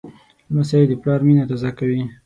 لمسی 0.51 0.83
د 0.87 0.91
پلار 1.01 1.19
مینه 1.27 1.43
تازه 1.49 1.69
کوي. 1.77 2.01